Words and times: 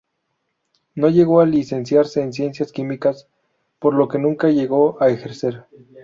No 0.95 1.09
llegó 1.09 1.41
a 1.41 1.45
licenciarse 1.45 2.23
en 2.23 2.33
Ciencias 2.33 2.71
Químicas, 2.71 3.27
por 3.77 3.93
lo 3.93 4.07
que 4.07 4.17
nunca 4.17 4.49
llegó 4.49 4.97
a 4.99 5.09
ejercer. 5.09 5.65